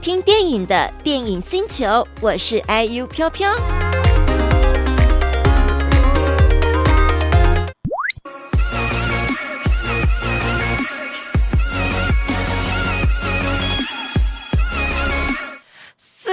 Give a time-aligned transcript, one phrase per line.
[0.00, 3.50] 听电影的电影星球，我是 IU 飘飘。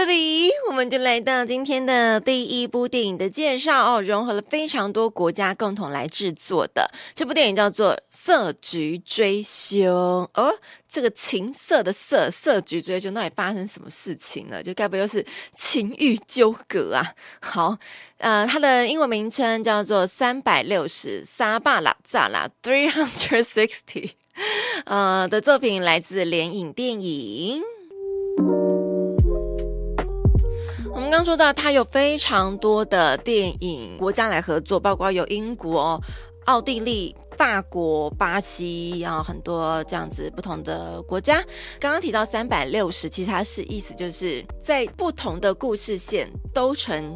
[0.05, 9.89] 这里我们就来到今天的第一部电影的介绍哦，融合了非常多国家共同来制作的这部电影叫做《色菊追凶》
[10.35, 14.61] 哦，这个情色的色，色菊追凶，到底发生什么事情了？
[14.61, 15.25] 就该不会又是
[15.55, 17.15] 情欲纠葛啊？
[17.41, 17.75] 好，
[18.19, 24.11] 呃，它的英文名称叫做三百六十沙巴拉扎拉 （Three Hundred Sixty），
[24.85, 27.63] 呃的作品来自联影电影。
[31.05, 36.01] 们刚说到，它有非常多的电影国家来合作，包括有英国、
[36.45, 41.35] 奥地利、法国、巴西然后，很多这样子不同的国家。
[41.79, 47.15] 刚刚提到三百六十，其实它是意思就是在不同的故事线兜成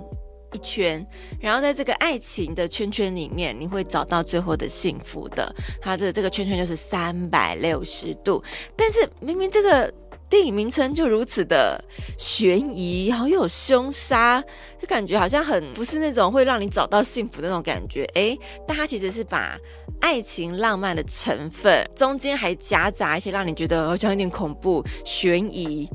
[0.53, 1.03] 一圈，
[1.42, 5.52] 然后在这个爱情的圈圈里面，你会找到最后的幸福的。
[5.81, 8.44] 它的这个圈圈就是三百六十度，
[8.76, 9.92] 但是明明这个。
[10.30, 11.83] 电影名称就如此的
[12.17, 14.41] 悬疑，然后又有凶杀，
[14.80, 18.05] 就感觉好像很不是那种会让你找到幸福的那种感觉。
[18.13, 19.57] 哎，但它其实是把
[20.00, 25.89] 爱情浪漫的成分，中间还夹杂一些让你觉得好像有点恐怖、悬疑，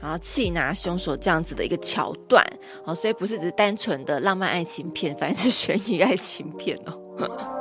[0.00, 2.44] 然后气拿凶手这样子的一个桥段
[2.84, 7.57] 哦，所以不是只是单纯的浪漫爱情片，反正是悬疑爱情片哦。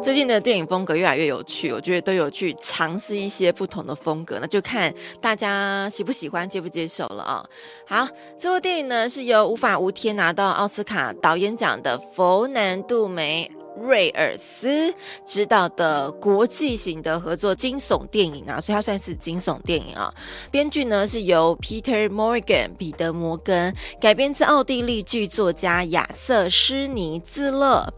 [0.00, 7.44] 最近的电影风格越来越有趣，我觉得都有去尝试一些不同的风格，那就看大家喜不喜欢、接不接受了啊。
[7.86, 8.08] 好，
[8.38, 13.50] 这部电影呢是由无法无天拿到奥斯卡导演奖的佛南杜梅
[13.80, 14.94] 瑞尔斯
[15.24, 20.12] 执导的国际型的合作惊悚电影啊，所以它算是惊悚电影啊。
[20.50, 27.92] 编剧呢是由 Peter Morgan 彼得摩根改编自奥地利剧作家亚瑟施尼兹勒。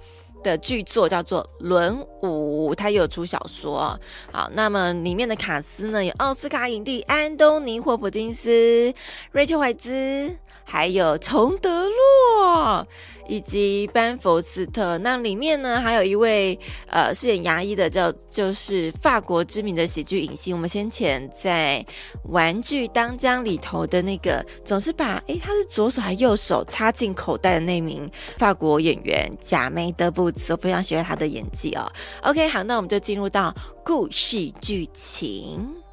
[0.45, 3.99] 的剧作叫做《轮舞》，他也有出小说。
[4.31, 8.95] 好，那么里面的卡斯呢，有奥斯卡影帝安东尼·霍普金斯、
[9.33, 12.87] 瑞秋·怀兹，还有崇德洛。
[13.27, 21.83] 以及班佛斯特，那里面呢还有一位呃饰演牙医的叫就是法国知名的喜剧影星，我们先前在
[22.31, 31.91] 《玩具当家》里头的那个总是把诶他是左手还右手插进口袋的那名法国演员贾梅德布兹，我非常喜欢他的演技哦。
[32.25, 35.84] OK，好，那我们就进入到故事剧情。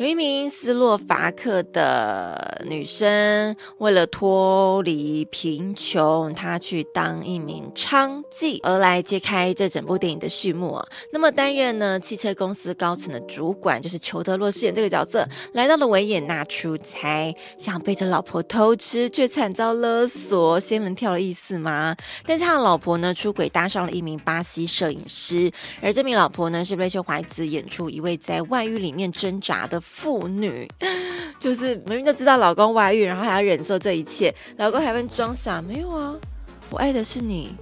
[0.00, 10.88] 有一名斯洛伐克的女生，为了脱离贫穷，她去当一名娼妓，而来揭开这整部电影的序幕啊。
[11.12, 21.94] 那么担任呢汽车公司高层的主管，就是裘德洛饰演这个角色，来到了维也纳出差，想背着老婆偷吃，却惨遭勒索，仙人跳的意思吗？
[22.24, 25.52] 但是他的老婆呢出轨，搭上了一名巴西摄影师，
[25.82, 29.78] 而这名老婆呢是瑞秋怀兹演出一位在外遇里面挣扎的。
[29.92, 30.66] 妇女
[31.38, 36.14] 就是明明就知道老公外遇，然后还要忍受这一切，老公还问装傻，没有啊，
[36.70, 37.54] 我爱的是你，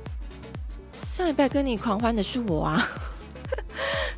[1.05, 2.89] 上一拜跟你狂欢的是我啊，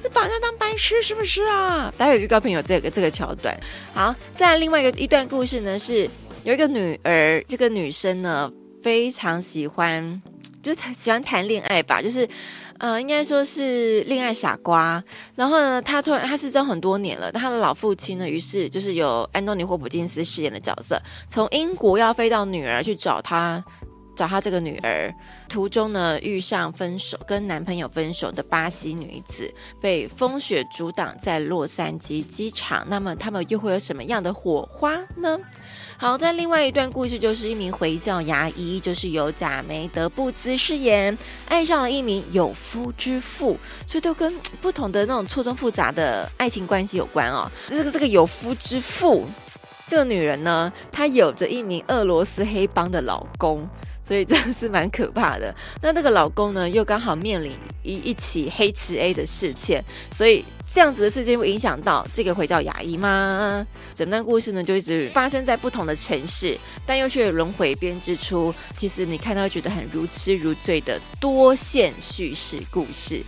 [0.03, 1.93] 你 把他当白痴是不是啊？
[1.97, 3.59] 待会预告片有这个这个桥段。
[3.94, 6.09] 好，再另外一个一段故事呢，是
[6.42, 10.21] 有一个女儿，这个女生呢非常喜欢，
[10.62, 12.28] 就喜欢谈恋爱吧，就是。
[12.80, 15.04] 呃，应该说是恋爱傻瓜。
[15.36, 20.98] 然后呢，他突然他失踪很多年了，他的老父亲呢，于是就是由安东尼霍普金斯饰演的角色，
[21.28, 23.62] 从英国要飞到女儿去找他。
[24.20, 25.14] 找他这个女儿，
[25.48, 29.50] 途中呢遇上分手跟男朋友分手的巴西女子，
[29.80, 32.86] 被风雪阻挡在洛杉矶机场。
[32.90, 35.38] 那么他们又会有什么样的火花呢？
[35.96, 41.16] 好，在另外一段故事，就是一名回教牙医，就是由贾梅德布兹饰演，
[41.48, 43.56] 爱上了一名有夫之妇，
[43.86, 47.50] 所以都跟不同的那种错综复杂的爱情关系有关哦。
[47.70, 49.26] 这个这个有夫之妇，
[49.91, 53.69] 这个女人呢，她有着一名俄罗斯黑帮的老公。
[54.03, 55.54] 所以真的是蛮可怕的。
[55.81, 57.53] 那这个老公呢，又刚好面临
[57.84, 63.65] 一一起黑吃 A 的事件，所以这样子的事件会影响到这个回教牙医吗？
[63.95, 73.22] 整段故事呢就一直发生在不同的城市，但又却轮回编织出，其实你看到觉得很如痴如醉的多线叙事故事。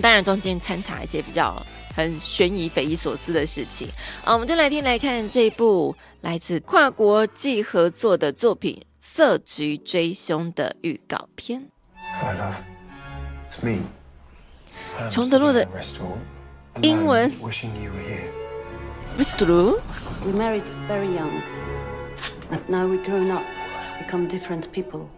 [0.00, 1.64] 当然中间掺杂一些比较
[1.94, 3.88] 很悬疑、匪夷所思的事情。
[4.24, 11.68] 啊，我们就来听来看这一部来自跨国际合作的作品《色局追凶》的预告片。
[15.10, 15.66] 琼德洛的
[16.82, 17.30] 英文。
[19.18, 19.80] Restore.
[20.24, 21.42] We married very young,
[22.68, 23.42] now we grown up,
[23.98, 25.08] become different people.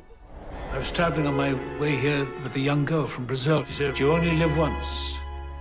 [0.72, 3.62] I was traveling on my way here with a young girl from Brazil.
[3.64, 5.18] She said, "You only live once.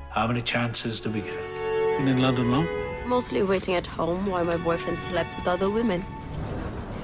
[0.10, 1.42] How many chances do we get?"
[1.98, 2.68] Been in London long?
[3.06, 6.06] Mostly waiting at home while my boyfriend slept with other women.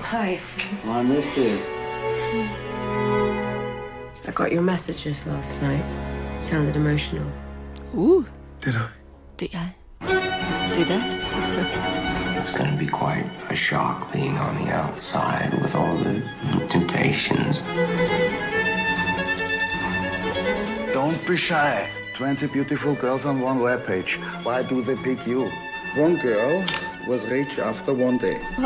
[0.03, 0.39] Hi.
[0.85, 1.59] Well, I missed you.
[4.25, 5.83] I got your messages last night.
[6.39, 7.29] Sounded emotional.
[7.93, 8.25] Ooh.
[8.61, 8.89] Did I?
[9.35, 9.75] Did I?
[10.73, 12.13] Did I?
[12.37, 16.21] It's gonna be quite a shock being on the outside with all the
[16.69, 17.57] temptations.
[20.93, 21.89] Don't be shy.
[22.13, 24.17] 20 beautiful girls on one webpage.
[24.43, 25.49] Why do they pick you?
[25.95, 26.63] One girl
[27.07, 28.39] was rich after one day.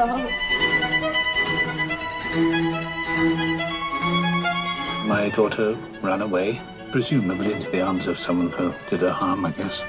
[5.07, 6.59] My daughter ran away,
[6.91, 9.81] presumably into the arms of someone who did her harm, I guess.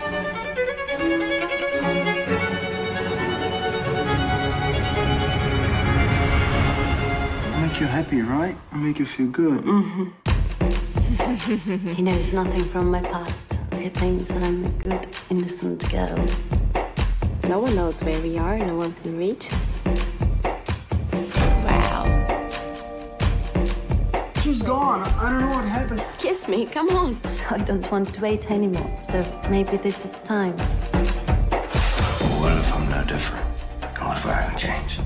[7.72, 8.54] Make you happy, right?
[8.70, 9.64] I make you feel good.
[9.64, 10.08] Mm-hmm.
[11.96, 13.58] He knows nothing from my past.
[13.78, 16.22] He thinks I'm a good, innocent girl.
[17.48, 18.58] No one knows where we are.
[18.58, 19.80] No one can reach us.
[21.64, 22.04] Wow.
[24.42, 25.00] She's gone.
[25.00, 26.04] I don't know what happened.
[26.18, 27.18] Kiss me, come on.
[27.50, 30.52] I don't want to wait anymore, so maybe this is the time.
[32.38, 33.46] What if I'm no different?
[33.98, 35.01] What if I haven't changed?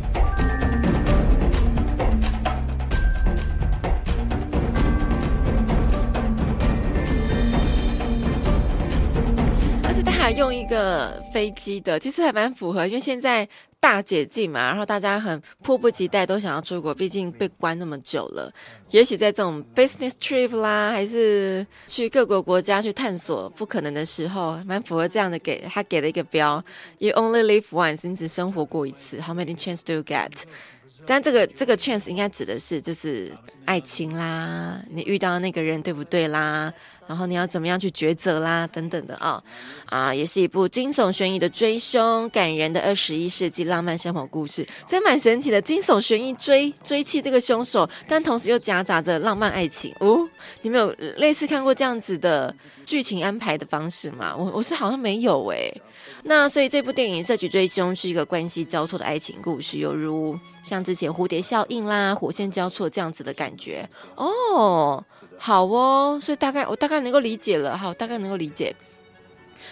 [10.37, 13.49] 用一个飞机的，其实还蛮符合，因为现在
[13.81, 18.53] 大解禁嘛，然后大家很迫不及待都想要出国，毕竟被关那么久了。
[18.91, 26.63] 也许在这种 business trip 啦，还是去各国国家去探索不可能的时候，蛮符合这样的给他给了一个标
[26.99, 29.19] ：You only live once，你只生活过一次。
[29.23, 30.33] How many chance do you get？
[31.07, 33.33] 但这个这个 chance 应该指的是就是
[33.65, 36.73] 爱情啦，你遇到那个人对不对啦？
[37.07, 39.41] 然后你要怎么样去抉择啦，等等的啊、
[39.87, 50.29] 啊，也是一部惊悚悬疑的追凶，感人的二十一世纪浪漫生活故事，这蛮神奇的，惊悚悬疑追追缉这个凶手，但同时又夹杂着浪漫爱情哦。
[50.63, 52.53] 你们有类似看过这样子的
[52.85, 54.35] 剧情安排的方式吗？
[54.37, 55.81] 我我是好像没有诶、
[56.29, 65.03] 那所以这部电影《色菊追凶》是一个关系交错的爱情故事，犹如像之前蝴蝶效应啦、火线交错这样子的感觉哦。
[65.39, 68.75] 好哦，所以大概我大概能够理解了，好，大概能够理解。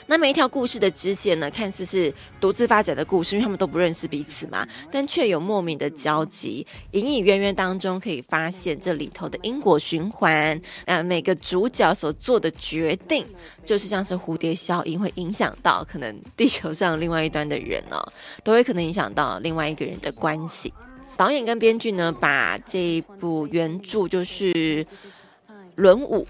[0.06, 6.66] 那每一条故事的支线呢，看似是独自发展的故事，因为他们都不认识彼此嘛，但却有莫名的交集。
[6.92, 10.60] 隐隐约约当中可以发现这里头的因果循环。
[10.84, 13.26] 呃，每个主角所做的决定，
[13.64, 18.00] 就是像是蝴蝶效应，会影响到可能地球上另外一端的人哦，
[18.42, 20.72] 都会可能影响到另外一个人的关系。
[21.16, 24.86] 导演跟编剧呢，把这一部原著就是。
[25.76, 26.24] 轮舞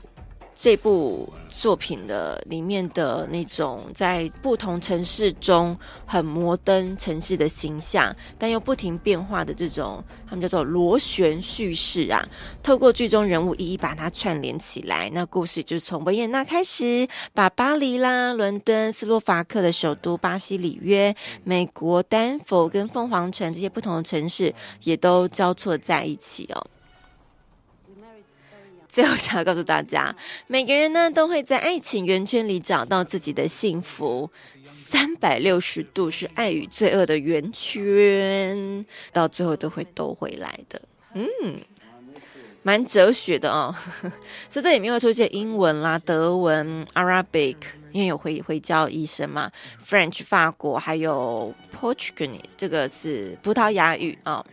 [0.54, 12.24] 这部作品的里面的那种在不同城市中很摩登城市的形象，但又不停变化的这种，他们叫做螺旋叙事啊。
[12.62, 26.66] 透过剧中人物一一把它串联起来，那故事就是从维也纳开始，把巴黎啦、伦敦、斯洛伐克的首都巴西里约、美国丹佛跟凤凰城这些不同的城市也都交错在一起哦。
[28.86, 30.14] 最后想要告诉大家，
[30.46, 34.30] 每个人呢都会在爱情圆圈里找到自己的幸福。
[34.62, 40.80] 三百六十度是爱与罪恶的圆圈，到最后都会兜回来的。
[41.14, 41.24] 嗯，
[42.62, 43.74] 蛮哲学的哦。
[44.48, 47.56] 所以这里面会出现英文啦、德文、Arabic，
[47.90, 49.50] 因为有回回教医生嘛
[49.84, 54.34] ，French 法国，还有 Portuguese，这个是葡萄牙语啊。
[54.34, 54.46] 哦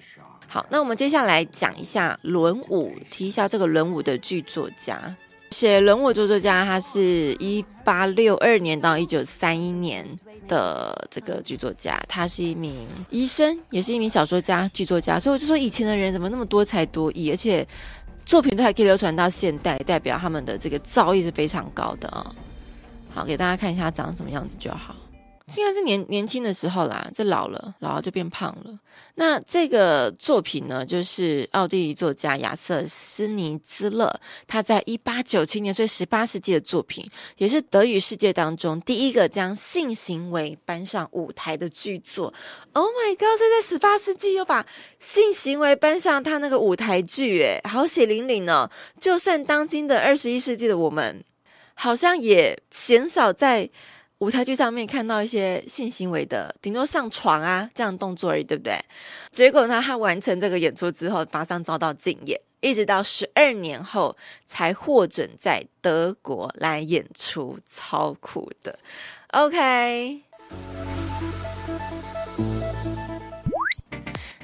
[0.54, 5.16] 好，那我们接下来讲一下《轮舞》，提一下这个《轮舞》的剧作家，
[5.52, 10.06] 写《轮舞》的作家，他是一八六二年到一九三一年
[10.50, 17.66] 的这个剧作家，他是一名医生，也是一名小说家、剧作家，所以我就说以前的人怎么那么多才多艺，而且
[18.26, 22.36] 作品都还可以流传到现代，代表他们的这个造诣是非常高的啊、
[23.14, 24.94] 好，给大家看一下他长什么样子就好。
[25.52, 28.80] 现在是年年轻的时候啦，这老了，老了就变胖了。
[29.16, 34.10] 那这个作品呢，就是奥地利作家亚瑟·施尼兹勒，
[34.48, 37.06] 他在一八九七年，所以十八世纪的作品，
[37.36, 42.34] 也是德语世界当中第一个将性行为搬上舞台的剧作。
[42.72, 43.38] Oh my god！
[43.38, 44.66] 所以在十八世纪又把
[44.98, 48.72] 性行为搬上他那个舞台剧，诶，好血淋淋哦。
[48.98, 51.22] 就算当今的二十一世纪的我们，
[51.74, 53.70] 好像也鲜少在。
[54.22, 58.80] 舞台剧上面看到一些性行为的，顶多上床啊这样动作而已，对不对？
[59.32, 68.78] 结果呢，他完成这个演出之后，马上遭到禁演，一直到十二年后才获准在德国来演出，超酷的。
[69.30, 70.22] OK。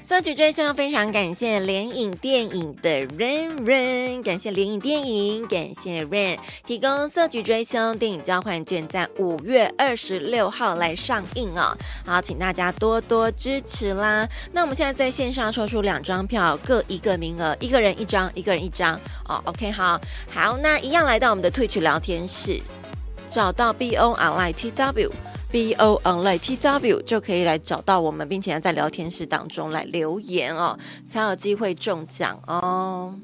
[0.08, 11.78] 色举追凶，非常感谢联影电影的 Ran Ran，感谢联影电影，感谢 Ran 提供色举追凶电影交换券，在五月二十六号来上映哦。
[12.06, 14.26] 好，请大家多多支持啦。
[14.54, 18.98] 那我们现在在线上抽出两张票，各一个名额，一个人一张，一个人一张
[19.28, 19.42] 哦。
[19.44, 20.00] OK，好，
[20.34, 22.62] 好，那一样来到我们的 Twitch 聊天室，
[23.30, 25.12] 找到 B O R I TW。
[25.50, 33.18] B O Online T W 就可以来找到我们，并且在聊天室当中来留言哦，才有机会中奖哦。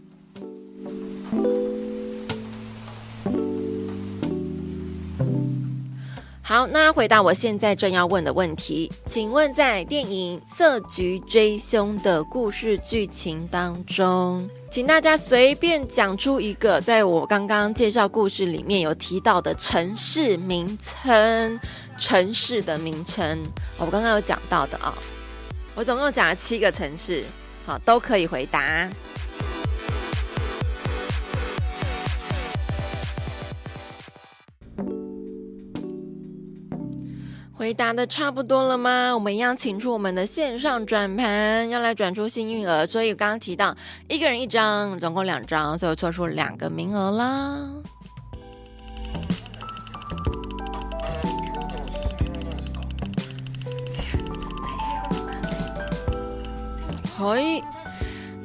[6.46, 21.58] 好，那回答我现在正要问的问题，请问在电影《色局追凶》的故事剧情当中，请大家随便讲出一个在我刚刚介绍故事里面有提到的城市名称。
[21.98, 23.42] 城市的名称，
[23.78, 24.94] 我刚刚有讲到的啊、
[25.76, 27.24] 我总共讲了七个城市，
[27.66, 28.90] 好，都可以回答。
[37.64, 39.14] 回答的差不多了吗？
[39.14, 42.86] 我们一样请出我们的线上转盘，要来转出幸运儿。
[42.86, 43.74] 所以刚刚提到
[44.10, 47.70] 一个人一张，总共两张，所以我抽出两个名额啦。
[57.18, 57.64] 嘿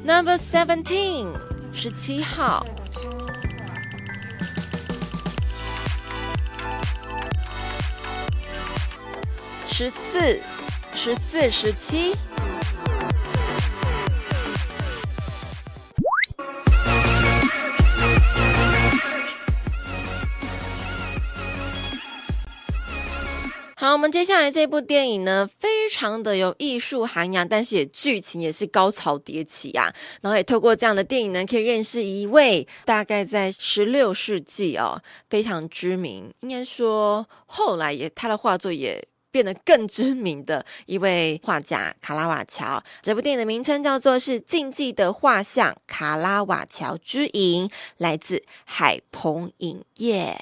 [0.05, 1.27] Number seventeen，
[1.73, 2.65] 十七号，
[9.81, 10.37] 十四，
[10.93, 12.13] 十四，十七。
[23.77, 29.93] 好，我们接下来这部电影呢，非常的有艺术涵养，但是也剧情也是高潮迭起啊。
[30.19, 42.83] 然后也透过这样的电影呢，可以认识一位大概在十六世纪哦，非常知名，应该说后来也他的画作也变得更知名的一位画家卡拉瓦乔。
[43.01, 47.67] 这部电影的名称叫做是《禁忌的画像：卡拉瓦乔之影》，
[47.97, 50.39] 来自海鹏影业。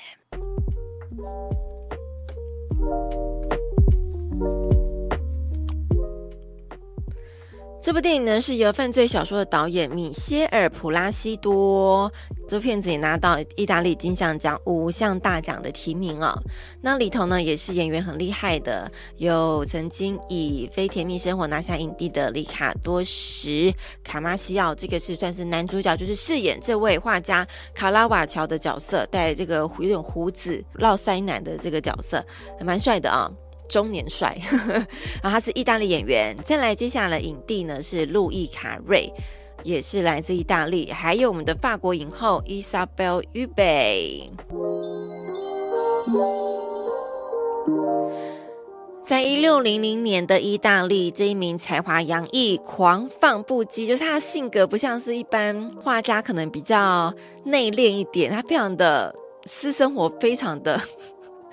[7.87, 12.11] 这部电影呢，是由犯罪小说的导演米歇尔·普拉西多，
[12.45, 16.37] 这片子也拿到意大利金像奖五项大奖的提名哦。
[16.81, 32.21] 那里头呢，也是演员很厉害的，有曾经以《非甜蜜生活》拿下影帝的里卡多·什卡马西奥，这个是算是男主角，就是饰演这位画家卡拉瓦乔的角色，带这个有点胡子、络腮男的这个角色，
[32.59, 33.31] 还蛮帅的啊、
[33.67, 34.37] 中年帅，
[35.21, 36.35] 然后他是意大利演员。
[36.43, 39.11] 再来，接下来影帝呢是路易卡瑞，
[39.63, 40.91] 也是来自意大利。
[40.91, 44.29] 还有我们的法国影后伊莎贝尔·于贝。
[49.03, 57.13] 在一六零零年的意大利，这一名才华洋溢、狂放不羁，就是他的性格不像是一般画家，可能比较
[57.45, 58.29] 内敛一点。
[58.29, 60.81] 他非常的私生活，非常的。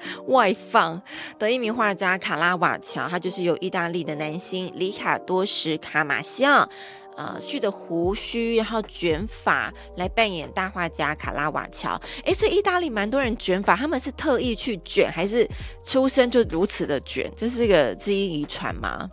[0.29, 1.01] 外放
[1.39, 6.69] 的一名画家卡拉瓦乔，他就是由意大利的男星里卡多·什卡马西奥，
[7.17, 12.01] 呃，蓄着胡须，然后卷发来扮演大画家卡拉瓦乔。
[12.25, 15.49] 诶，所以意大利蛮多人卷发，他们是特意去卷，还是
[15.85, 17.31] 出生就如此的卷？
[17.37, 19.09] 这是一个基因遗传吗？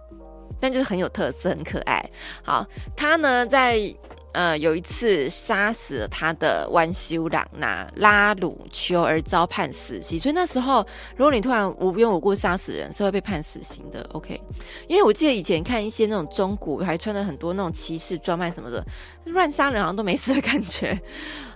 [0.59, 2.03] 但就是很有特色，很可爱。
[2.43, 3.93] 好，他呢在。
[4.33, 10.85] 呃，有一次杀死了他的弯修朗那拉鲁丘而遭判死刑，所以那时候
[11.15, 14.07] 如果你突然无缘无故杀死人，是会被判死刑的。
[14.13, 14.39] OK，
[14.87, 18.85] 因为我记得以前看一些那种中古，还穿了很多那种骑士装扮什么的，
[19.25, 20.99] 乱杀人好像都没事的感觉。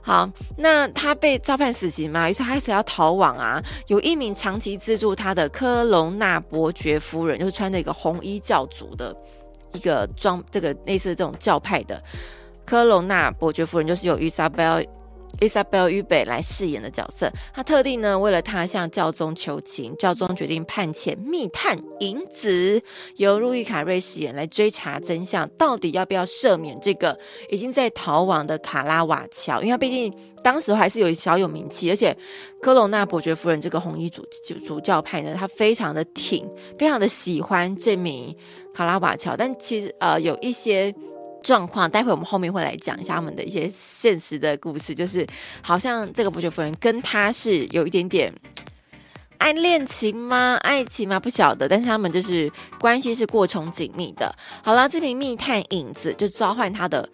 [0.01, 3.63] 好，那他被遭判死刑嘛，于是他开始要逃亡啊。
[3.88, 9.15] 有一名长期资助他的科隆纳伯爵夫人，就是穿着一个红衣教主的
[9.74, 12.00] 一个装，这个类似这种教派的。
[12.65, 14.84] 科隆纳伯爵夫人就是由伊莎贝尔
[15.41, 17.29] 伊莎贝尔于北来饰演的角色。
[17.53, 22.81] 她特地呢，为了他向教宗求情，教宗决定派遣密探银子
[23.17, 27.19] 由路易卡瑞饰演来追查真相，到底要不要赦免这个
[27.50, 29.60] 已经在逃亡的卡拉瓦乔？
[29.60, 32.15] 因为他毕竟当时还是有小有名气，而且
[32.62, 34.25] 科隆纳伯爵夫人这个红衣主
[34.65, 38.34] 主教派呢，他非常的挺，非常的喜欢这名
[38.74, 39.36] 卡拉瓦乔。
[39.36, 40.95] 但其实呃，有一些。
[41.45, 45.25] 状况，待会我们后面会来讲一下他们的一些现实的故事，就是
[45.61, 48.33] 好像这个伯爵夫人跟他是有一点点
[49.37, 50.57] 爱恋情吗？
[50.63, 51.19] 爱情吗？
[51.19, 54.35] 不晓得，但是他们就是关系是过从紧密的。
[54.63, 57.07] 好了，这名密探影子就召唤他的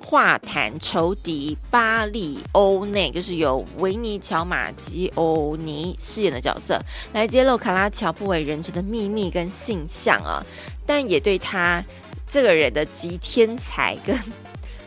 [0.00, 6.80] 画坛仇敌巴利欧内，就是由维尼乔马吉欧尼饰演的角色，
[7.12, 10.42] 来揭露卡拉乔不为人知的秘密跟性向啊，
[10.86, 11.84] 但也对他。
[12.28, 14.18] 这个人的集天才跟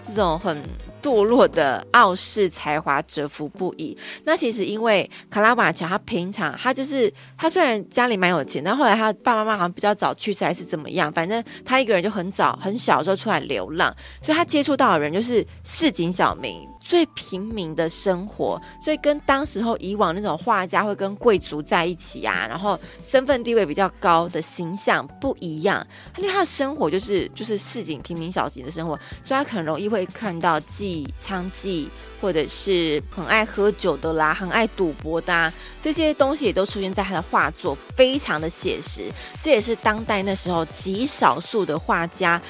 [0.06, 0.62] 这种很
[1.07, 3.97] 堕落的傲世才华折服不已。
[4.25, 16.67] 那其实因为卡拉瓦乔，他平常他就是他虽然家里蛮有钱，但后来他爸爸妈妈好像比较早去世还是怎么样，反正他一个人就很早很小的时候出来流浪，所以他接触到的人就是市井小民。
[16.79, 25.85] 最平民的生活，所以跟当时候以往那种画家会跟贵族在一起啊，然后身份地位比较高的形象不一样。
[26.15, 31.87] 因为他的生活就是就是市井平民小型的生活，所以他很容易会看到妓娼妓，
[32.21, 35.51] 或者是很爱喝酒的啦，很爱赌博的啊，
[35.81, 39.11] 这些东西也都出现在他的画作，非常的写实。
[39.41, 42.41] 这也是当代那时候极少数的画家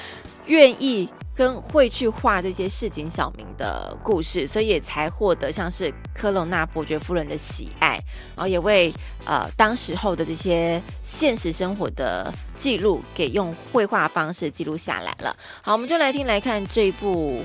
[0.46, 1.08] 愿意。
[1.38, 7.92] 跟会去画这些市井小民的故事，所以也才获得像是科隆纳伯爵夫人的喜爱，
[8.34, 8.92] 然后也为
[9.24, 15.36] 呃当时候的这些现实生活的记录给用绘画方式记录下来了。
[15.62, 17.40] 好，我们就来听来看这一部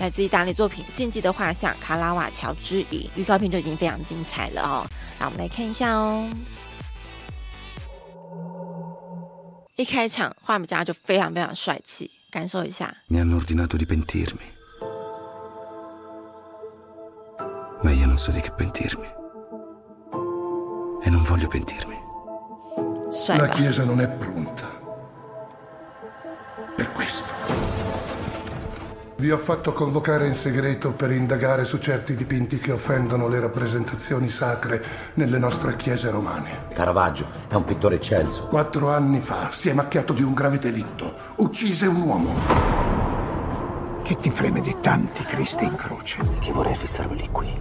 [0.00, 4.86] 来自意大利作品《禁忌的画像：卡拉瓦乔之谜》，预告片就已经非常精彩了哦。
[5.18, 6.26] 好，我们来看一下哦。
[9.76, 12.10] 一开场，画家就非常非常帅气。
[12.30, 12.94] 感受一下。
[29.20, 34.82] Vi ho fatto convocare in segreto per indagare su certi dipinti che offendono le rappresentazioni sacre
[35.14, 36.68] nelle nostre chiese romane.
[36.72, 38.46] Caravaggio è un pittore eccelso.
[38.46, 41.14] Quattro anni fa si è macchiato di un grave delitto.
[41.36, 42.34] Uccise un uomo.
[44.02, 46.26] Che ti preme di tanti Cristi in croce?
[46.40, 47.54] Che vorrei fissarlo lì qui.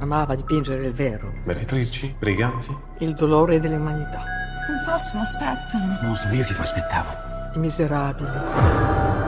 [0.00, 1.32] Amava dipingere il vero.
[1.44, 2.76] Meretrici, briganti.
[2.98, 4.24] Il dolore dell'umanità.
[4.68, 5.96] Non posso, mi aspettano.
[6.02, 7.10] Non so io che vi aspettavo.
[7.54, 9.23] I miserabili.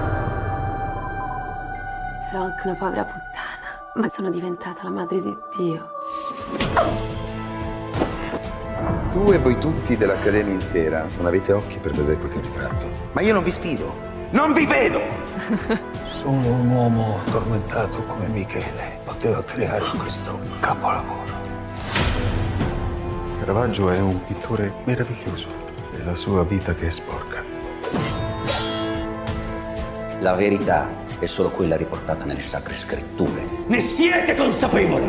[2.29, 5.91] Sarò anche una povera puttana, ma sono diventata la madre di Dio.
[9.13, 12.91] Tu e voi tutti dell'Accademia intera non avete occhi per vedere quel che ritratto.
[13.13, 13.95] Ma io non vi sfido.
[14.31, 15.01] Non vi vedo!
[16.03, 21.33] Solo un uomo tormentato come Michele poteva creare questo capolavoro.
[23.39, 25.47] Caravaggio è un pittore meraviglioso.
[25.93, 27.45] È la sua vita che è sporca.
[30.19, 33.43] La verità è solo quella riportata nelle sacre scritture.
[33.69, 35.07] Ne siete consapevoli?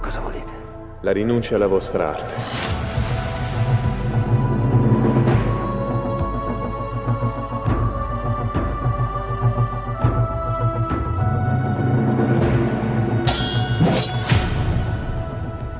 [0.00, 0.54] Cosa volete?
[1.00, 2.34] La rinuncia alla vostra arte.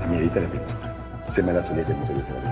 [0.01, 0.95] La mia vita è la pittura.
[1.25, 2.48] Se me la togliete, mi togliete la vita.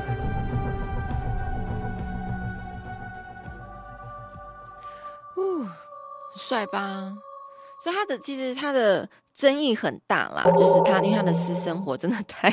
[6.56, 7.12] 帅吧？
[7.82, 12.50] 所以他的其实他的争议很大啦，就是他因为他的私生活真的太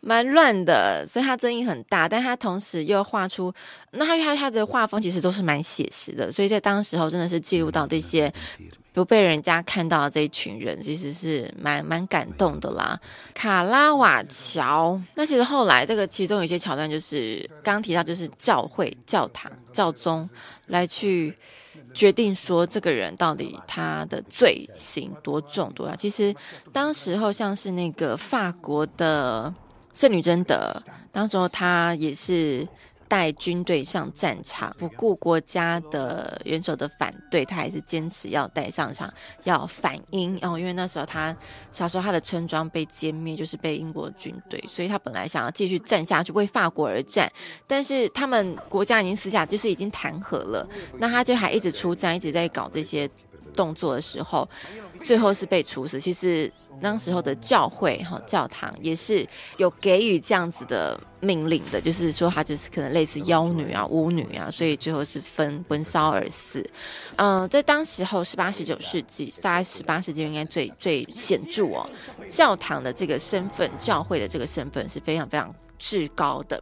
[0.00, 2.08] 蛮乱的，所以他争议很大。
[2.08, 3.54] 但他同时又画出，
[3.92, 8.32] 那他他他的画风其实都是蛮写实的，所以在当时候真的是记录到这些
[8.92, 12.98] 不被人家看到的这一群人，其实是蛮蛮感动的啦。
[13.32, 19.52] 卡拉瓦乔，那其实后来这个其中有一些桥段，就是刚提到就是教会教堂。
[19.70, 20.28] 教宗
[20.66, 21.34] 来去
[21.94, 25.96] 决定说这个人到底他的罪行多重多大。
[25.96, 26.34] 其实
[26.72, 29.52] 当时候像是那个法国的
[29.94, 32.66] 圣女贞德，当时候她也是。
[33.12, 39.12] 带军队上战场，不顾国家的元首的反对，他还是坚持要带上场，
[39.44, 40.58] 要反英哦。
[40.58, 41.36] 因为那时候他
[41.70, 47.30] 小时候他的村庄被歼灭，就是被英国军队，所以他本来想要继续战下去，为法国而战。
[47.66, 53.06] 但是他们国家已经私下就是已经谈和了，那他就还一直出战，一直在搞这些
[53.52, 54.48] 动作的时候，
[55.04, 56.00] 最后是被处死。
[56.00, 56.50] 其实。
[56.80, 59.24] 那时候的教会哈教堂也是
[59.56, 66.68] 有给予这样子的命令的，就是说他就是可能类似妖女啊巫女啊，所以最后是焚焚烧而死。
[67.16, 71.88] 嗯，在当时候十八十九世纪，大概十八世纪应该最最显著哦，
[72.28, 76.60] 教堂的这个身份，教会的这个身份是非常非常至高的。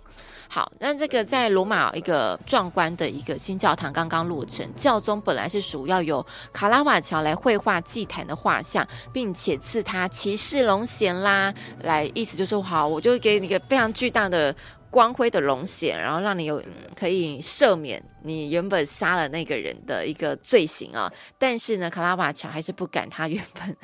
[0.53, 14.53] 好，那这个在罗马一个壮观的一个新教堂刚刚落成，教宗本来是属要由卡拉瓦乔来绘画祭坛的画像，并且赐他骑士龙衔啦，来意思就是说好，我就给你一个非常巨大的
[14.91, 16.61] 光辉的龙衔，然后让你有
[16.99, 21.09] 可以赦免你原本杀了那个人的一个罪行啊。
[21.39, 23.77] 但是呢，卡拉瓦乔还是不敢他原本。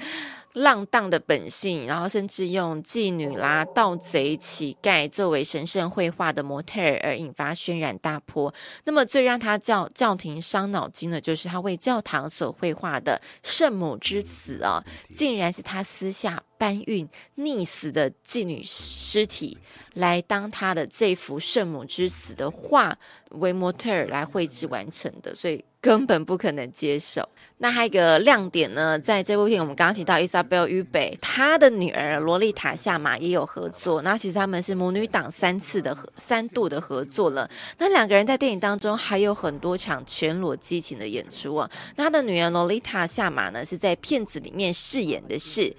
[0.56, 8.52] 浪荡的本性，然后甚至用妓女啦、盗贼、乞丐作为神圣绘画的模特儿，而引发轩然大波。
[8.84, 14.82] 那么最让他教教廷伤脑筋的，就是他为教堂所绘画的圣母之死啊，
[15.14, 19.58] 竟然是他私下搬运溺死的妓女尸体
[19.92, 22.96] 来当他的这幅圣母之死的画
[23.32, 25.62] 为模特儿来绘制完成的，所以。
[25.86, 27.28] 根本不可能接受。
[27.58, 34.02] 那还有一个亮点呢，在这部电影我们刚刚提到伊莎贝尔·于北，她的女儿萝莉塔·夏玛也有合作。
[34.02, 37.48] 那其实他们是母女档三次的合三度的合作了。
[37.78, 41.70] 那两个人在电影当中还有很多场全裸激情的演出啊。
[41.94, 45.72] 那她的女儿萝莉塔·夏玛呢，是在片子里面饰演的是。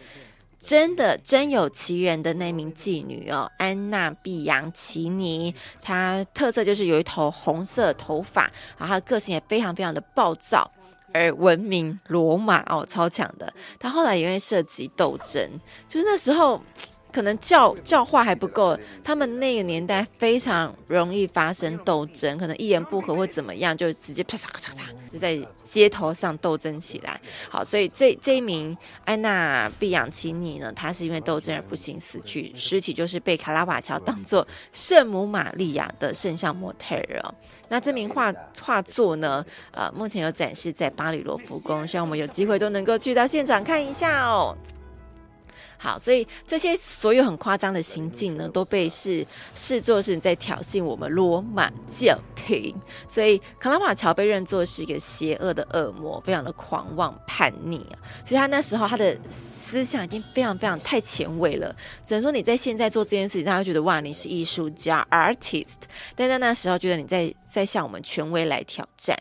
[0.60, 10.70] 真的真有其人的那名妓女哦，安娜·碧杨奇尼，她特色就是有一头红色头发，然后她个性也非常非常的暴躁，
[11.14, 13.54] 而闻名罗马哦，超强的。
[13.80, 16.62] 她后来因为涉及斗争，就是那时候。
[17.18, 27.20] 可能教教化还不够，他们那个年代非常容易发生斗争，可能一言不合或怎么样，就直接啪嚓咔嚓嚓，就在街头上斗争起来。
[27.50, 37.34] 好，所以这这一名安娜·碧昂奇尼呢，她是因为斗争而不幸死去，尸体就是被卡拉瓦乔当做圣母玛利亚的圣像模特儿。
[37.68, 44.56] 那这名画画作呢，呃，目前有展示在巴黎罗浮宫，希望我们有机会都能够去到现场看一下哦。
[45.78, 52.76] 好，所以这些所有很夸张的行径呢，都被是视作是在挑衅我们罗马教廷。
[53.08, 58.00] 所以卡拉瓦乔被认作是一个邪恶的恶魔，非常的狂妄叛逆啊。
[58.26, 61.76] 所以他那时候他的思想已经非常非常太前卫了。
[62.06, 65.86] 只能说你在现在做这件事情，他会觉得哇，你是艺术家 artist，
[66.16, 69.16] 但在那时候觉得你在在向我们权威来挑战。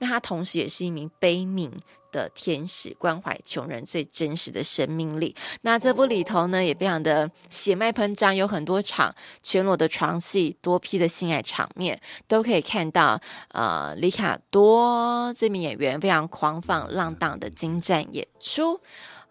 [0.00, 1.68] 那他同时也是一名悲悯
[2.10, 5.34] 的天使，关怀穷人最真实的生命力。
[5.62, 13.20] 那这部里头呢，也非常的血脉喷张，有很多场全裸的床戏，多批的性爱场面，都可以看到。
[13.52, 18.80] 呃，里卡多这名演员非常狂放浪荡的精湛演出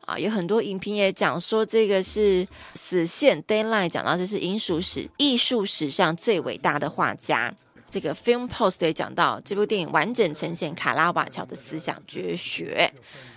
[0.01, 7.53] 啊，有很多影评也讲说，这个是死线 d a y l i g h t 讲到这是艺术史艺术史上最伟大的画家。
[7.89, 12.91] 这个 Film Post 也讲到，这部电影完整呈现卡拉瓦乔的思想绝学，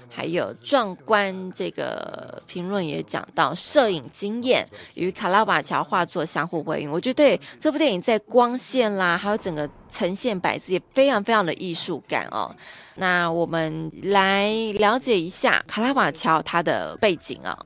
[0.08, 1.52] 还有壮观。
[1.52, 6.90] 这个评论也讲到，摄影经验与卡拉瓦乔画作相互辉映。
[6.90, 12.54] 我觉得对这部电影在光线啦，还有整个呈现摆置也非常非常的艺术感哦。
[12.96, 17.56] 那我们来了解一下卡拉瓦乔他的背景啊、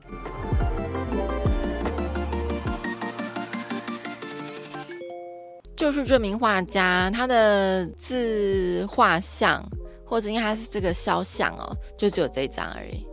[5.75, 9.63] 就是这名画家，他的自画像，
[10.05, 13.05] 或者因为他是这个肖像哦，就只有这一张而已。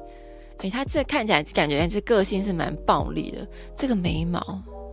[0.58, 4.40] 诶，他这看起来感觉是个性是蛮暴力的，这个眉毛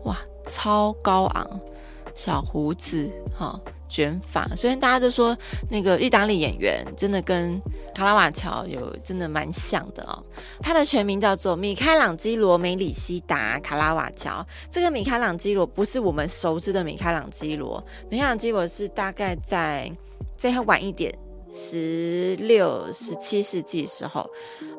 [0.06, 1.60] 哇，超高昂，
[2.16, 3.60] 小胡子哈。
[3.90, 5.36] 卷发，虽然大家都说
[5.70, 7.60] 那个意大利演员真的跟
[7.94, 10.24] 卡拉瓦乔有真的蛮像的哦。
[10.62, 14.46] 他的全名叫做米开朗基罗·梅里西达·卡拉瓦乔。
[14.70, 19.92] 这个米开朗基罗不是我们熟知的米开朗基罗，米开朗基罗是大概在
[20.38, 21.14] 在他晚一点，
[21.52, 24.22] 十六、十七世纪时候，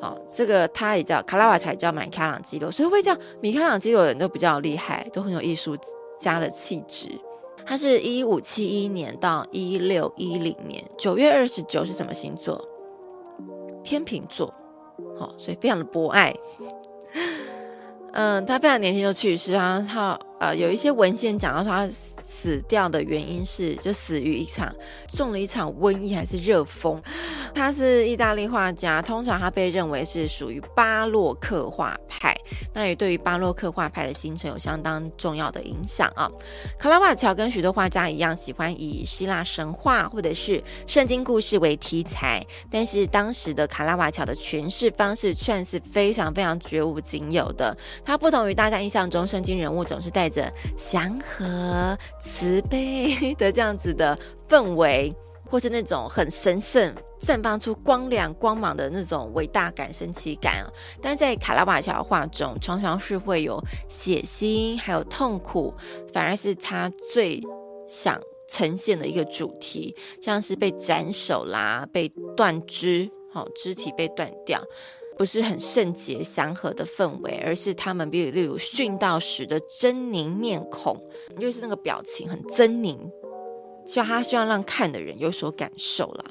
[0.00, 5.76] 哦，这个他也叫卡拉瓦乔，也叫米开朗基罗，所以会叫米开朗基罗的人都比较厉害，都很有艺术
[6.18, 7.10] 家的气质。
[7.64, 12.64] 他是一五七一年到一六一零年，九月二十九是什么星座？
[13.82, 14.52] 天秤座，
[15.18, 16.34] 好，所以非常的博爱。
[18.12, 24.74] 嗯，他非常年轻就去世啊，他呃有一些文献讲到说他死掉的原因是就死于一场
[25.08, 27.00] 中了一场瘟疫还是热风。
[27.52, 32.34] 他是意大利画家，通常他被认为是属于巴洛克画派，
[32.72, 36.30] 那也对于巴洛克画派的形成有相当重要的影响啊。
[36.78, 47.76] 卡拉瓦乔跟许多画家一样，喜欢以希腊神话或者是圣经故事为题材，但是当时的卡拉瓦乔的诠释方式算是非常非常绝无仅有的。
[48.04, 55.14] 他不同于大家印象中圣经人物总是带着祥和、慈悲的这样子的氛围，
[55.50, 60.72] 或是那种很神圣、绽放出光亮、光芒的那种伟大感、神奇感啊。
[61.02, 65.74] 但在卡拉瓦乔画中，常常是会有血腥，还有痛苦，
[66.12, 67.40] 反而是他最
[67.88, 74.60] 想呈现的一个主题，像是被斩首啦、被断肢，好，肢体被断掉。
[75.20, 80.96] 不是很圣洁祥和的氛围，而是他们比如例如殉道时的狰狞面孔，
[81.38, 82.96] 就是那个表情很狰狞，
[83.86, 86.24] 希望他希望让看的人有所感受啦，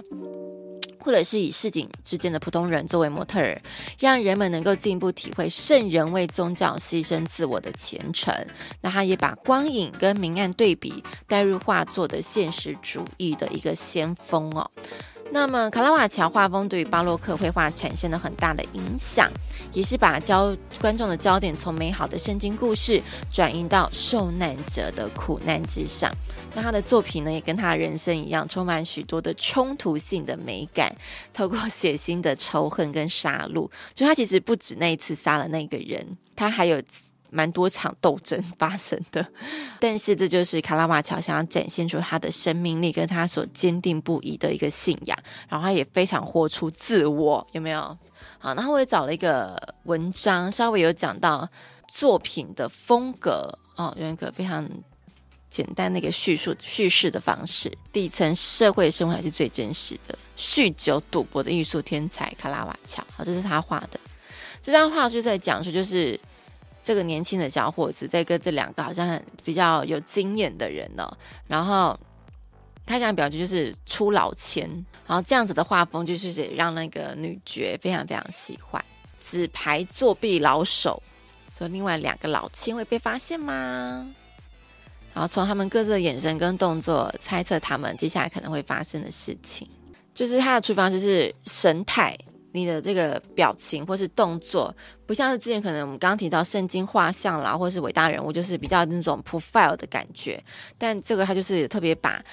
[1.02, 3.62] 或者是以市井之间的普通人作为模特儿，
[4.00, 8.34] 让人们能够进一步体会圣人为宗教牺牲自我的虔诚。
[8.82, 14.72] 那他也把光影跟明暗对比带入画作的现实主义的一个先锋哦。
[15.32, 19.32] 那么，卡拉瓦乔画风对于巴洛克绘画产生了很大的影响，
[19.72, 26.12] 也是把焦观众的焦点从美好的圣经故事转移到受难者的苦难之上。
[26.56, 30.94] 那他的作品呢，也跟他人生一样，充满许多的冲突性的美感，
[31.32, 33.70] 透过血腥的仇恨跟杀戮。
[33.94, 36.82] 就他其实不止那一次杀了那个人，他还有。
[37.32, 39.26] 蛮多场斗争发生的，
[39.80, 47.98] 但是这就是卡拉瓦乔想要展现出他的生命力跟他所坚定不移的一个信仰，然后他也非常活出自我，有没有？
[48.40, 51.48] 好，然后我也找了一个文章，稍微有讲到
[51.88, 54.68] 作品的风格哦，有一个非常
[55.50, 64.00] 简单的一个叙述叙事的方式，底层社会生活还是最真实的，酗酒赌博的艺术天才卡拉瓦乔，好，这是他画的，
[64.62, 66.20] 这张画就在讲述就是。
[66.90, 71.96] 这个年轻的小伙子在跟这两个好像很比较有经验的人呢、哦，然后
[72.84, 74.68] 他想表现就是出老千，
[75.06, 78.84] 然后这样子的画风就是让那个女角非常非常喜欢。
[79.20, 81.00] 纸牌作弊老手，
[81.56, 84.12] 说另外两个老千会被发现吗？
[85.14, 89.70] 然后从他们各自的眼神跟动作猜测他们接下来可能会发生的事情，
[90.12, 92.18] 就是他的出发就是神态。
[92.52, 100.44] 你的这个表情或是动作，不像是之前可能我们刚刚提到圣经画像啦，或是伟大人物，就是比较那种 profile 的感觉。
[100.78, 102.24] 但这个他就是特别把，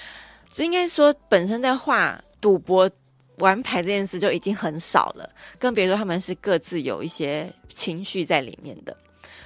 [0.50, 2.90] 就应该说本身在画赌博
[3.38, 8.96] 玩牌这件事就已经很少了，更别说他们是各自有一些情绪在里面的。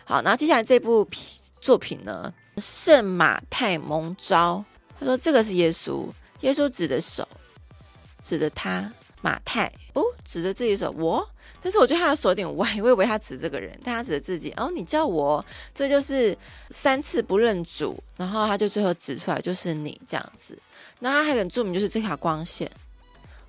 [0.05, 1.05] 好，然后接下来这部
[1.61, 4.65] 作品呢，圣马太蒙召，
[5.01, 6.09] 他说这个是耶稣，
[6.43, 7.27] 耶稣指的手，
[8.23, 8.93] 指的他。
[9.21, 9.71] 马太。
[9.95, 11.29] 哦，指着自己说我，
[11.61, 16.37] 但是我觉得他的手有点歪，我以为他指这个人，但他指着自己哦，你叫我，这就是
[16.71, 20.59] 三次不认主，然后他就最后指出来就是你这样子。
[21.01, 22.71] 那他还很著名，就是这条光线，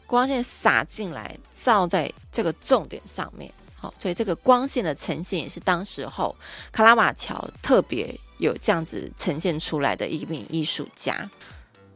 [0.08, 6.36] 光线洒进来，照在这个重点上面，好，所以这个光线的呈现也是当时候
[6.72, 11.30] 卡拉瓦乔特别有这样子呈现出来的一名艺术家。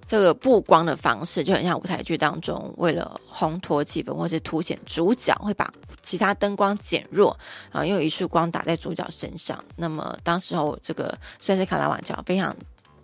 [0.08, 5.68] 这个布光的方式就很像舞台剧当中，为了烘托气氛或是凸显主角，会把
[6.04, 7.36] 其他灯光减弱，
[7.72, 9.64] 啊，用一束光打在主角身上。
[9.78, 12.56] 那么当时候，这个算是卡拉瓦乔非常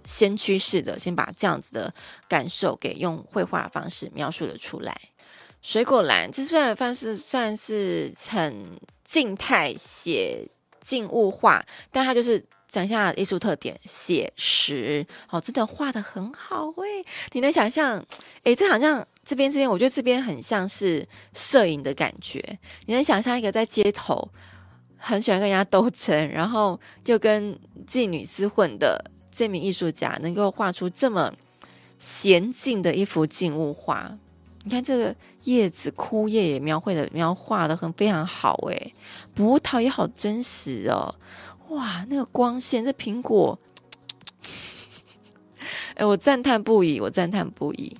[0.05, 1.91] 先驱式的，先把这样子的
[2.27, 4.95] 感受给用绘画方式描述了出来。
[5.63, 10.47] 水果篮，这虽然算是算是很静态写
[10.79, 12.45] 静物画，但它就是。
[12.71, 17.05] 讲一下艺术特点，写实哦，真的画得很好诶。
[17.33, 18.01] 你能想象？
[18.43, 22.41] 诶，这好像这边这边，我觉得这边很像是摄影的感觉。
[22.85, 24.29] 你能想象一个在街头
[24.95, 31.33] 很喜欢跟人家斗争，然后就跟妓女厮混的这名艺术家，能够画出这么
[31.99, 34.17] 娴静的一幅静物画？
[34.63, 38.93] 你看这个叶子枯叶也描绘的描画的很非常好诶，
[39.33, 41.15] 葡萄也好真实哦。
[41.71, 43.57] 哇，那个光线，这苹果，
[45.95, 47.97] 哎，我赞叹不已，我赞叹不已。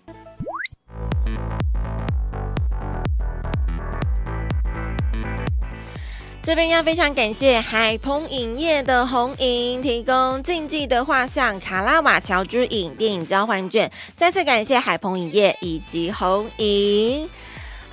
[6.44, 17.30] 这边要非常感谢海鹏影业的红银提供《禁忌的画像》卡拉瓦乔之影电影交换券，再次感谢海鹏影业以及红银。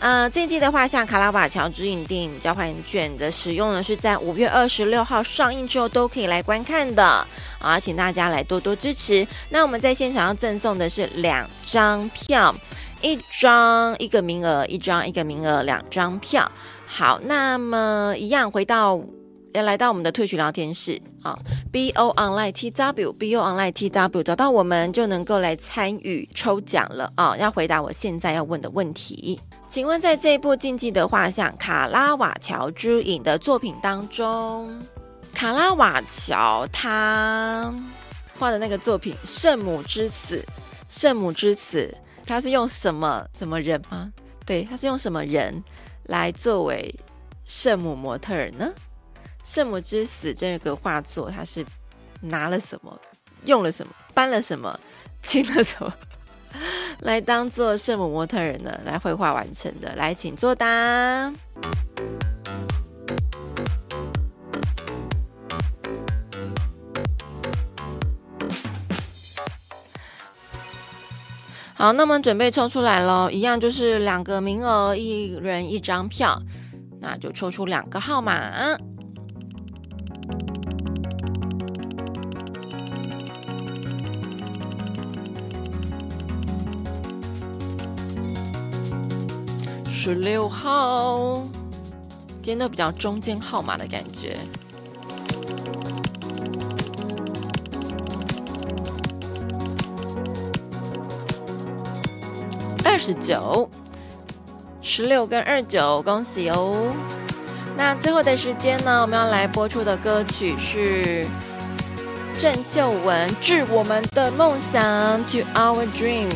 [0.00, 7.26] 呃，《禁忌的话像》卡拉瓦乔之影电影交换券的使用呢，是在五月二十六号上映之后都可以来观看的
[7.58, 9.26] 啊，请大家来多多支持。
[9.48, 12.54] 那我们在现场要赠送的是两张票，
[13.02, 16.48] 一张一个名额，一张一个名额，两张票。
[16.86, 19.00] 好，那么一样回到
[19.52, 21.36] 要来到我们的退群聊天室啊
[21.72, 27.36] ，B O Online T W B O Online T W 找到我们就能够来参与抽奖了啊！
[27.36, 34.82] 要回答我现在要问的问题，请问在这一部禁忌的画像卡拉瓦乔之影的作品当中，
[35.34, 37.70] 卡拉瓦乔他
[38.38, 40.36] 画的那个作品《圣母之死》，
[40.88, 44.10] 圣母之死，他是用什么什么人吗？
[44.46, 45.62] 对，他是用什么人？
[46.04, 46.94] 来作为
[47.44, 48.72] 圣母模特儿呢？
[49.44, 51.64] 圣母之死这个画作，他是
[52.22, 52.98] 拿了什么，
[53.44, 54.80] 用了什么，搬了什么，
[55.22, 55.92] 清了什么，
[57.00, 58.80] 来当做圣母模特人的？
[58.84, 61.32] 来绘画完成的，来，请作答。
[71.74, 76.42] 好，那么准备抽出来喽，一样就是两个名额，一人一张票，
[77.00, 78.76] 那就抽出两个号码。
[90.08, 91.42] 十六号，
[92.42, 94.38] 今天都比较中间号码的感觉。
[102.82, 103.68] 二十九，
[104.80, 106.90] 十六跟二九，恭喜哦！
[107.76, 109.02] 那最后的时间呢？
[109.02, 111.26] 我们要来播出的歌曲是
[112.38, 114.82] 郑秀文《致我们的梦想》
[115.30, 116.32] （To Our Dreams）。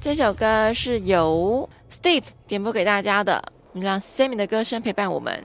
[0.00, 5.44] 这首歌是由 Steve 点播给大家的，让 Sammy 的歌声陪伴我们。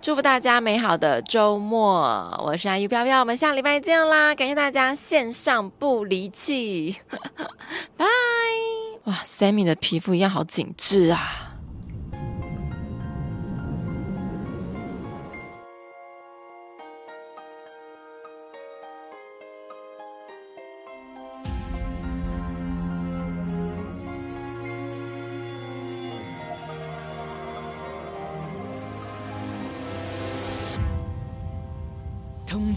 [0.00, 2.40] 祝福大家美好的周末！
[2.42, 4.34] 我是阿 U 飘飘，我们下礼拜见啦！
[4.34, 6.96] 感谢大家线上不离弃，
[7.98, 8.06] 拜。
[9.04, 11.49] 哇，Sammy 的皮肤一样好紧致啊！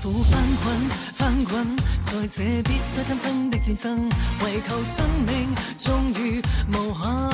[0.03, 4.09] 苦翻滚，翻滚，在这必须贪生的战争，
[4.43, 6.41] 为求生命终于
[6.73, 7.31] 无憾。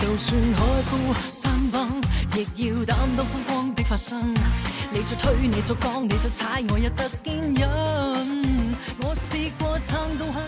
[0.00, 2.00] 就算海枯山崩，
[2.34, 4.32] 亦要担当风光的发生。
[4.90, 7.68] 你再推，你再讲，你再踩，我也得坚忍。
[9.02, 10.45] 我试过撑到黑。